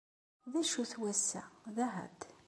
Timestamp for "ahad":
1.85-2.19